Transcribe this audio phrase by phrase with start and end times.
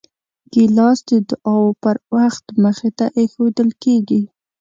[0.53, 4.21] ګیلاس د دعاو پر وخت مخې ته ایښودل کېږي.